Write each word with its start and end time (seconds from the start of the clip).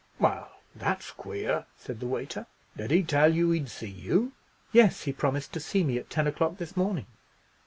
"Well, 0.17 0.49
that's 0.73 1.11
queer," 1.11 1.67
said 1.77 1.99
the 1.99 2.07
waiter; 2.07 2.47
"did 2.75 2.89
he 2.89 3.03
tell 3.03 3.31
you 3.35 3.51
he'd 3.51 3.69
see 3.69 3.85
you?" 3.87 4.31
"Yes, 4.71 5.03
he 5.03 5.13
promised 5.13 5.53
to 5.53 5.59
see 5.59 5.83
me 5.83 5.99
at 5.99 6.09
ten 6.09 6.25
o'clock 6.25 6.57
this 6.57 6.75
morning." 6.75 7.05